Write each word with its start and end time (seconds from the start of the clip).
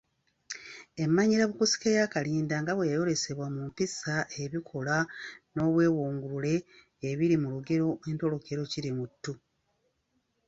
Emmanyirabukusike 1.03 1.89
ya 1.97 2.05
Kalinda 2.13 2.55
nga 2.61 2.71
bw’eyolesebwa 2.75 3.47
mu 3.53 3.61
mpisa, 3.69 4.15
ebikolwa, 4.43 4.97
n’obwebungulule 5.53 6.53
ebiri 7.09 7.35
mu 7.41 7.47
lugero 7.53 7.87
entolokero 8.09 8.61
Kirimuttu. 8.71 9.31